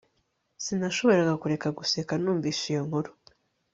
[0.63, 3.09] Sinashoboraga kureka guseka numvise iyo nkuru